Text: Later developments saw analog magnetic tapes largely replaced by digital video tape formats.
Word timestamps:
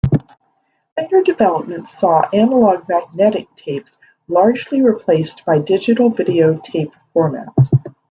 Later 0.97 1.21
developments 1.21 1.91
saw 1.95 2.27
analog 2.33 2.89
magnetic 2.89 3.55
tapes 3.55 3.99
largely 4.27 4.81
replaced 4.81 5.45
by 5.45 5.59
digital 5.59 6.09
video 6.09 6.57
tape 6.57 6.95
formats. 7.13 7.69